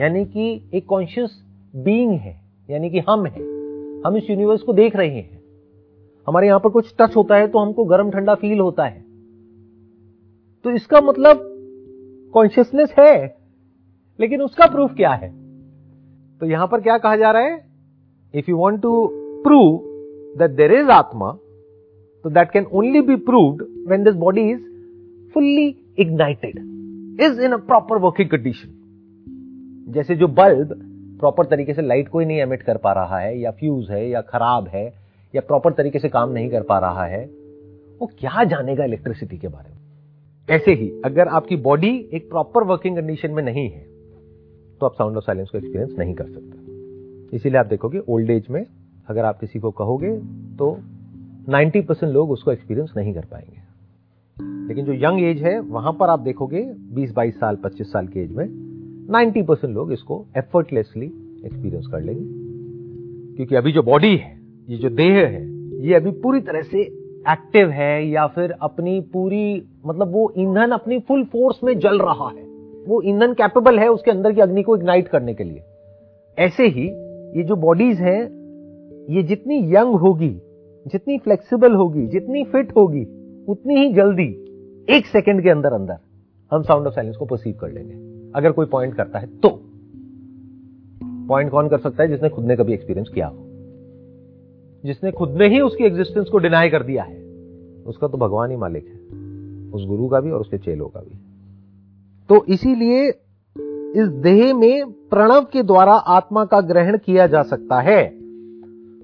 [0.00, 1.30] यानी कि एक कॉन्शियस
[1.76, 3.42] बीइंग है, यानी कि हम है,
[4.06, 5.42] हम इस यूनिवर्स को देख रहे हैं।
[6.28, 9.04] हमारे यहाँ पर कुछ टच होता है तो हमको गर्म ठंडा फील होता है।
[10.64, 11.40] तो इसका मतलब
[12.34, 13.37] कॉन्शियसनेस है,
[14.20, 15.32] लेकिन उसका प्रूफ क्या है?
[16.40, 17.66] तो यहाँ पर क्या कहा जा रहा है?
[18.34, 19.80] If you want to prove
[20.38, 21.38] that there is atma
[22.24, 24.61] तो that can only be proved when this body is
[25.35, 26.59] fully ignited
[27.20, 28.74] is in proper working condition
[29.92, 30.74] जैसे जो बल्ब
[31.20, 34.09] प्रॉपर तरीके से लाइट को ही नहीं एमिट कर पा रहा है, या फ्यूज है,
[34.09, 34.85] या खराब है,
[35.35, 37.24] या प्रॉपर तरीके से काम नहीं कर पा रहा है,
[38.00, 39.78] वो क्या जानेगा इलेक्ट्रिसिटी के बारे में?
[40.48, 43.87] ऐसे ही, अगर आपकी बॉडी एक प्रॉपर वर्किंग कंडीशन में नहीं है
[44.81, 48.46] तो आप साउंड ऑफ़ साइलेंस को एक्सपीरियंस नहीं कर सकते। इसीलिए आप देखोगे ओल्ड एज
[48.50, 48.64] में
[49.09, 50.16] अगर आप किसी को कहोगे
[50.57, 50.70] तो
[51.48, 53.68] 90 परसेंट लोग उसको एक्सपीरियंस नहीं कर पाएँगे।
[54.68, 58.32] लेकिन जो यंग एज है, वहाँ पर आप देखोगे 20-22 साल 25 साल की एज
[58.32, 58.44] में
[59.11, 61.06] 90 परसेंट लोग इसको एफर्टलेसली
[61.46, 62.24] एक्सपीरियंस कर लेंगे।
[63.37, 65.48] क्योंकि अभी जो बॉडी है, ये जो देह है,
[65.87, 66.80] ये अभी पूरी तरह से
[67.28, 72.28] एक्टिव है या फिर अपनी पूरी मतलब वो ईंधन अपनी फुल फोर्स में जल रहा
[72.28, 72.42] है।
[72.87, 75.62] वो ईंधन कैपेबल है उसके अंदर की अग्नि को इग्नाइट करने के लिए।
[76.38, 76.88] ऐसे ही
[77.38, 78.22] ये जो बॉडीज हैं,
[79.11, 80.42] ये जितनी यंग होगी
[80.88, 83.05] जितनी फ्लेक्सिबल होगी, जितनी फिट होगी,
[83.48, 84.44] उतनी ही जल्दी,
[84.90, 85.96] एक सेकंड के अंदर अंदर,
[86.53, 89.62] हम साउंड ऑफ़ साइलेंस को परसीव कर लेंगे। अगर कोई पॉइंट करता है तो।
[91.05, 92.09] पॉइंट कौन कर सकता है?
[92.09, 93.37] जिसने खुद ने कभी एक्सपीरियंस किया हो।
[94.85, 97.22] जिसने खुद ने ही उसकी एग्जिस्टेंस को डिनाई कर दिया है।
[97.87, 98.94] उसका तो भगवान ही मालिक है।
[99.70, 101.18] उस गुरु का भी और उसके चेलों का भी।
[102.29, 103.09] तो इसीलिए
[104.03, 108.17] इस देह में प्रणव के द्वारा आत्मा का ग्रहण किया जा सकता है।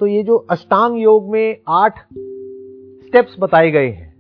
[0.05, 1.99] तो ये जो अष्टांग योग में आठ
[3.07, 4.15] स्टेप्स बताए गए हैं,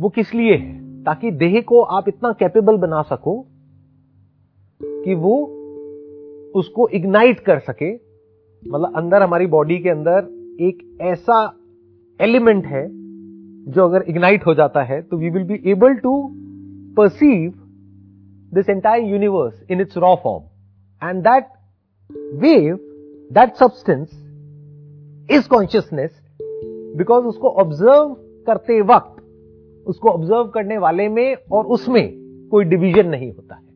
[0.00, 1.04] वो किस लिए है?
[1.04, 3.46] ताकि देह को आप इतना कैपेबल बना सको
[4.82, 5.34] कि वो
[6.54, 7.94] उसको इग्नाइट कर सके।
[8.70, 10.18] मतलब अंदर हमारी बॉडी के अंदर
[10.60, 11.54] एक ऐसा
[12.20, 12.88] एलिमेंट है
[13.72, 16.30] जो अगर इग्नाइट हो जाता है तो we will be able to
[16.96, 17.52] perceive
[18.54, 20.44] this entire universe in its raw form
[21.08, 21.46] and that
[22.34, 22.76] wave
[23.32, 24.29] that substance
[25.30, 26.10] is consciousness
[26.96, 28.14] because उसको ऑब्ज़र्व
[28.46, 29.22] करते वक्त
[29.86, 32.08] उसको ऑब्ज़र्व करने वाले में और उसमें
[32.50, 33.68] कोई डिवीज़न नहीं होता है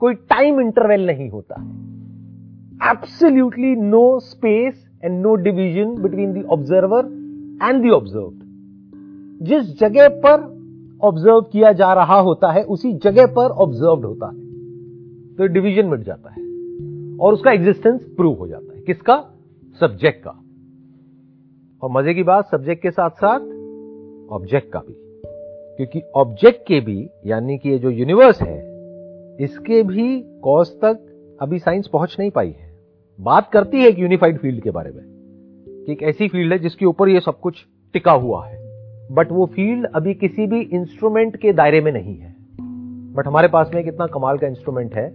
[0.00, 7.04] कोई टाइम इंटरवल नहीं होता है absolutely no space and no division between the observer
[7.62, 8.32] and the observe
[9.40, 10.48] जिस जगह पर
[11.02, 14.44] ऑब्ज़र्व किया जा रहा होता है उसी जगह पर ऑब्ज़र्व होता है
[15.36, 16.44] तो डिवीज़न मिट जाता है
[17.18, 19.22] और उसका एग्जिस्टेंस प्रूव हो जाता है किसका
[19.80, 20.38] सब्जेक्ट का
[21.82, 23.40] और मज़े की बात सब्जेक्ट के साथ साथ
[24.32, 24.94] ऑब्जेक्ट का भी।
[25.76, 28.58] क्योंकि ऑब्जेक्ट के भी, यानी कि ये जो यूनिवर्स है,
[29.40, 32.74] इसके भी कॉज तक अभी साइंस पहुँच नहीं पाई है।
[33.20, 35.04] बात करती है एक यूनिफाइड फ़ील्ड के बारे में,
[35.86, 38.58] कि एक ऐसी फ़ील्ड है जिसके ऊपर ये सब कुछ टिका हुआ है।
[39.12, 42.34] बट वो फ़ील्ड अभी किसी भी इंस्ट्रूमेंट के दायरे में नहीं है।
[43.14, 45.06] बट हमारे पास में कितना कमाल का इंस्ट्रूमेंट है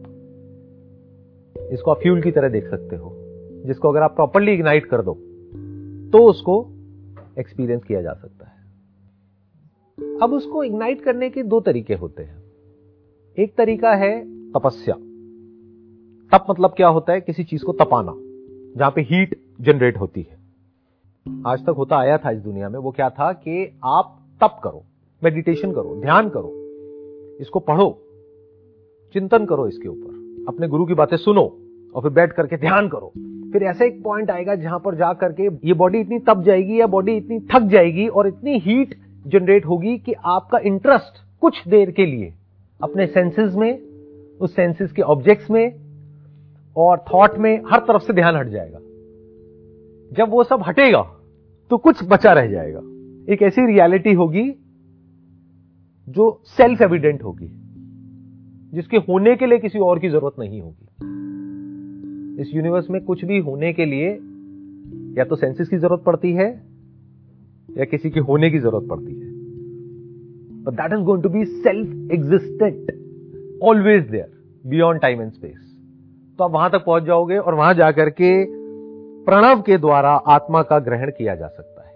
[1.74, 3.12] इसको आप फ्यूल की तरह देख सकते हो,
[3.66, 5.18] जिसको अगर आप प्रॉपरली इग्नाइट कर दो
[6.12, 6.68] तो उसको
[7.40, 8.62] एक्सपीरियंस किया जा सकता है।
[10.22, 12.44] अब उसको इग्नाइट करने के दो तरीके होते हैं।
[13.40, 14.96] एक तरीका है तपस्या।
[16.32, 17.22] तप मतलब क्या होता है?
[17.22, 18.14] किसी चीज़ को तपाना,
[18.80, 20.38] जहाँ पे हीट जनरेट होती है।
[21.48, 24.84] आज तक होता आया था इस दुनिया में, वो क्या था कि आप तप करो
[25.24, 26.52] मेडिटेशन करो, ध्यान करो,
[27.42, 28.02] इसको पढ़ो,
[29.14, 31.61] चिंतन करो इसके ऊपर, अपने गुरु की बातें सुनो।
[31.96, 33.12] और फिर बैठ करके ध्यान करो।
[33.54, 36.88] फिर ऐसा एक पॉइंट आएगा जहाँ पर जा करके ये बॉडी इतनी तप जाएगी, या
[36.88, 38.96] बॉडी इतनी थक जाएगी और इतनी हीट
[39.28, 42.34] जनरेट होगी कि आपका इंटरेस्ट कुछ देर के लिए
[42.80, 43.80] अपने सेंसेस में,
[44.42, 45.74] उस सेंसेस के ऑब्जेक्ट्स में
[46.76, 48.80] और थॉट में हर तरफ़ से ध्यान हट जाएगा।
[50.12, 51.02] जब वो सब हटेगा
[51.72, 52.80] तो कुछ बचा रह जाएगा।
[53.34, 54.52] एक ऐसी रियलिटी होगी
[56.08, 57.50] जो सेल्फ एविडेंट होगी,
[58.74, 60.88] जिसके होने के लिए किसी और की ज़रूरत नहीं होगी।
[62.42, 64.10] इस यूनिवर्स में कुछ भी होने के लिए
[65.18, 66.48] या तो सेंसेस की ज़रूरत पड़ती है
[67.70, 69.30] या किसी के होने की ज़रूरत पड़ती है।
[70.64, 74.32] But that is going to be self existent always there
[74.66, 75.68] beyond time and space
[76.40, 78.32] तो आप वहाँ तक पहुँच जाओगे और वहाँ जाकर के
[79.26, 81.94] प्रणव के द्वारा आत्मा का ग्रहण किया जा सकता है।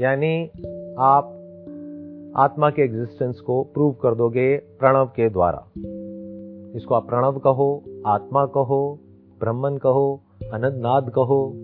[0.00, 0.46] यानी
[0.98, 1.32] आप
[2.36, 5.64] आत्मा के एग्जिस्टेंस को प्रूव कर दोगे प्रणव के द्वारा।
[6.76, 8.80] इसको आप प्रणव कहो, आत्मा कहो
[9.40, 10.20] ब्रह्मन कहो,
[10.52, 11.56] अनंतनाद कहो,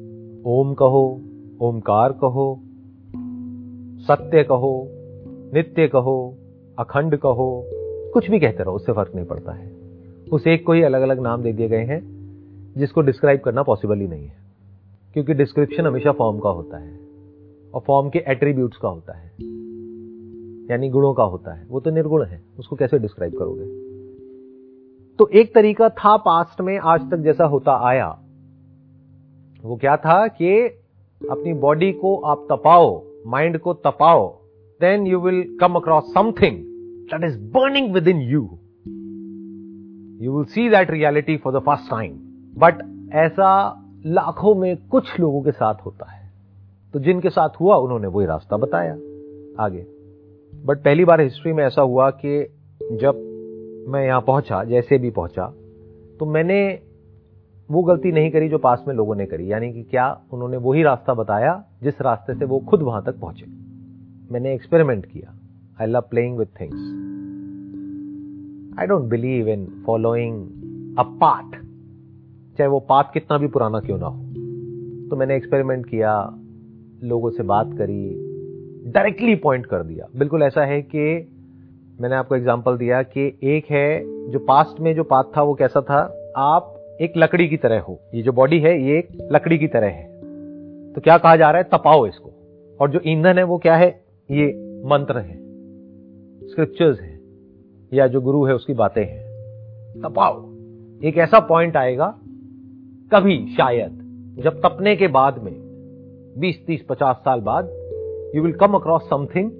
[0.46, 1.20] ओम कहो,
[1.60, 2.60] ओमकार कहो,
[4.02, 4.88] सत्य कहो,
[5.54, 6.34] नित्य कहो,
[6.78, 7.64] अखंड कहो,
[8.12, 9.72] कुछ भी कहते रहो, उससे फ़र्क नहीं पड़ता है।
[10.32, 12.00] उस एक को ही अलग अलग नाम दे दिए गए हैं,
[12.78, 14.36] जिसको डिस्क्राइब करना पॉसिबल ही नहीं है,
[15.12, 17.00] क्योंकि डिस्क्रिप्शन हमेशा फॉर्म का होता है,
[17.74, 19.28] और फॉर्म के एट्रीब्यूट्स का होता है,
[20.70, 23.91] यानी गुणों का होता है, वो तो निर्गुण है, उसको कैसे डिस्क्राइब करोगे?
[25.18, 28.18] तो एक तरीका था पास्ट में आज तक जैसा होता आया।
[29.62, 30.60] वो क्या था कि
[31.30, 34.28] अपनी बॉडी को आप तपाओ माइंड को तपाओ
[34.80, 36.56] then you will come across something
[37.06, 38.58] that is burning within you
[40.24, 42.12] you will see that reality for the first time
[42.56, 46.32] but ऐसा लाखों में कुछ लोगों के साथ होता है।
[46.92, 48.94] तो जिनके साथ हुआ, उन्होंने वही रास्ता बताया
[49.64, 49.86] आगे।
[50.64, 52.48] बट पहली बार हिस्ट्री में ऐसा हुआ कि
[52.92, 53.31] जब
[53.88, 55.46] मैं यहाँ पहुँचा, जैसे भी पहुँचा।
[56.20, 56.78] तो मैंने
[57.70, 60.82] वो गलती नहीं करी जो पास में लोगों ने करी, यानी कि क्या उन्होंने वही
[60.82, 63.46] रास्ता बताया जिस रास्ते से वो खुद वहाँ तक पहुँचे।
[64.32, 65.34] मैंने एक्सपेरिमेंट किया।
[65.80, 66.78] I love playing with things
[68.80, 70.46] I don't believe in following
[70.98, 71.50] a path
[72.58, 74.22] चाहे वो पाथ कितना भी पुराना क्यों ना हो।
[75.10, 76.38] तो मैंने एक्सपेरिमेंट किया,
[77.02, 78.14] लोगों से बात करी
[78.90, 81.28] डायरेक्टली पॉइंट कर दिया। बिल्कुल ऐसा है कि
[82.00, 85.80] मैंने आपको एग्ज़ाम्पल दिया कि एक है जो पास्ट में जो पाथ था वो कैसा
[85.80, 86.32] था?
[86.36, 89.86] आप एक लकड़ी की तरह हो। ये जो बॉडी है ये एक लकड़ी की तरह
[89.86, 90.04] है।
[90.92, 91.68] तो क्या कहा जा रहा है?
[91.72, 92.30] तपाओ इसको।
[92.80, 94.04] और जो ईंधन है वो क्या है?
[94.30, 94.46] ये
[94.84, 95.36] मंत्र है।
[96.48, 97.20] स्क्रिप्चर्स है।
[97.92, 99.22] या जो गुरु है उसकी बातें हैं।
[100.02, 100.52] तपाओ।
[101.04, 102.14] एक ऐसा पॉइंट आएगा
[103.14, 103.98] कभी शायद
[104.44, 105.52] जब तपने के बाद में
[106.38, 107.64] 20, 30, 50 साल बाद
[108.34, 109.50] you will come across something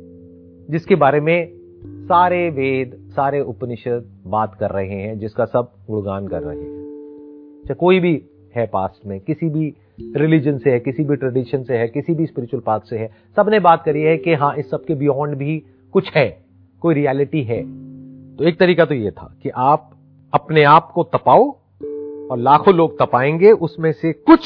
[0.70, 6.42] जिसके बारे में सारे वेद, सारे उपनिषद बात कर रहे हैं, जिसका सब गुणगान कर
[6.42, 6.82] रहे हैं।
[7.64, 8.24] चाहे कोई भी
[8.56, 9.74] है पास्ट में, किसी भी
[10.16, 13.60] रिलीजन से है, किसी भी ट्रेडिशन से है, किसी भी स्पिरिचुअल पाथ से है, सबने
[13.60, 16.44] बात करी है कि हाँ इस सबके बियॉन्ड भी कुछ है,
[16.80, 17.62] कोई रियलिटी है।
[18.36, 19.96] तो एक तरीका तो ये था कि आप
[20.34, 21.50] अपने आप को तपाओ
[22.30, 24.40] और लाखों लोग तपाएँगे, उसमें से कुछ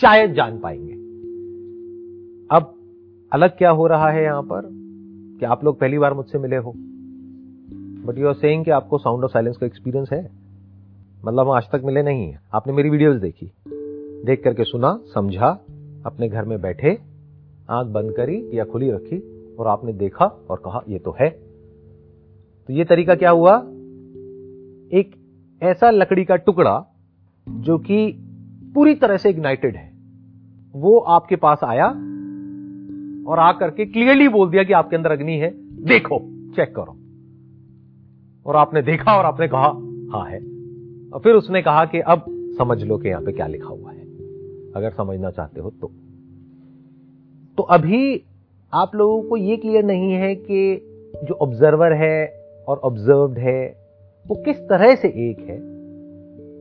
[0.00, 0.92] शायद जान पाएँगे।
[2.56, 2.74] अब
[3.32, 4.87] अलग क्या हो रहा है यहाँ पर?
[5.40, 6.72] कि आप लोग पहली बार मुझसे मिले हो।
[8.06, 10.30] बट यू आर सेइंग कि आपको साउंड ऑफ़ साइलेंस का एक्सपीरियंस है?
[11.24, 13.52] मतलब हम आज तक मिले नहीं है। आपने मेरी वीडियोस देखी।
[14.24, 15.48] देख करके सुना, समझा,
[16.06, 16.98] अपने घर में बैठे,
[17.70, 21.30] आँख बंद करी, या खुली रखी, और आपने देखा और कहा, ये तो है।
[22.66, 23.58] तो ये तरीका क्या हुआ?
[24.92, 25.10] एक
[25.62, 26.86] ऐसा लकड़ी का टुकड़ा
[27.48, 28.24] जो कि
[28.74, 29.92] पूरी तरह से इग्नाइटेड है।
[30.72, 31.94] वो आपके पास आया
[33.28, 35.50] और आकर के क्लियरली बोल दिया कि आपके अंदर अग्नि है।
[35.84, 36.18] देखो
[36.56, 36.96] चेक करो।
[38.46, 39.68] और आपने देखा और आपने कहा
[40.12, 40.38] हाँ है।
[41.10, 43.98] और फिर उसने कहा कि अब समझ लो कि यहाँ पे क्या लिखा हुआ है।
[44.72, 45.90] अगर समझना चाहते हो तो।
[47.56, 48.24] तो अभी
[48.74, 50.80] आप लोगों को यह क्लियर नहीं है कि
[51.24, 52.26] जो ऑब्जर्वर है
[52.68, 53.76] और ऑब्जर्व्ड है,
[54.28, 55.58] वो किस तरह से एक है?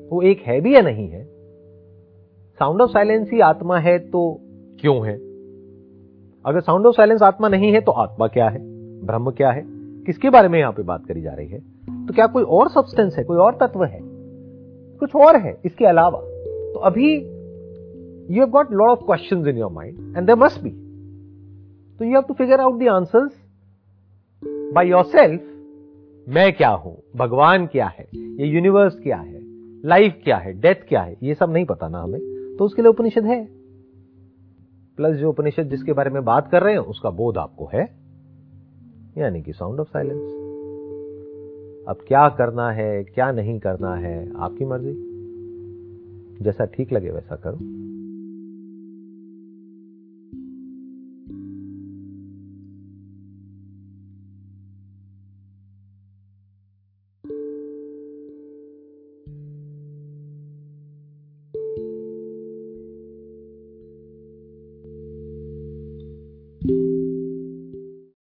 [0.08, 1.26] वो एक है भी या नहीं है?
[2.60, 4.42] साउंड ऑफ़ साइलेंस ही आत्मा है तो
[4.80, 5.27] क्यों है?
[6.48, 8.60] अगर साउंड ऑफ़ साइलेंस आत्मा नहीं है तो आत्मा क्या है?
[9.06, 9.64] ब्रह्म क्या है?
[10.06, 11.60] किसके बारे में यहाँ पे बात करी जा रही है?
[12.08, 13.24] तो क्या कोई और सब्सटेंस है?
[13.24, 14.00] कोई और तत्व है?
[14.98, 16.20] कुछ और है इसके अलावा।
[16.74, 17.16] तो अभी
[18.36, 20.70] you have got lot of question in your mind and there must be
[22.00, 23.32] तो you have to figure out the answers
[24.46, 25.42] by yourself
[26.30, 27.04] मैं क्या हूँ?
[27.16, 28.06] भगवान क्या है?
[28.16, 29.40] ये यूनिवर्स क्या है?
[29.88, 30.54] लाइफ क्या है?
[30.54, 31.18] डेथ क्या है?
[31.24, 32.20] ये सब नहीं पता ना हमें।
[32.60, 33.57] तो उसके लिए उपनिषद है।
[34.98, 37.96] प्लस जो उपनिषद जिसके बारे में बात कर रहे हैं, उसका बोध आपको है।
[39.18, 40.48] यानी कि साउंड ऑफ़ साइलेंस
[41.88, 44.94] अब क्या करना है, क्या नहीं करना है, आपकी मर्ज़ी।
[46.42, 47.77] जैसा ठीक लगे वैसा करो।